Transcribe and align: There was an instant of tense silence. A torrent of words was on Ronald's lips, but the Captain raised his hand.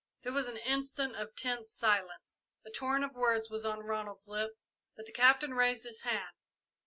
There 0.23 0.33
was 0.33 0.47
an 0.47 0.57
instant 0.57 1.15
of 1.17 1.35
tense 1.35 1.75
silence. 1.75 2.41
A 2.65 2.71
torrent 2.71 3.05
of 3.05 3.13
words 3.13 3.51
was 3.51 3.65
on 3.65 3.83
Ronald's 3.85 4.27
lips, 4.27 4.65
but 4.97 5.05
the 5.05 5.11
Captain 5.11 5.53
raised 5.53 5.83
his 5.83 6.01
hand. 6.01 6.33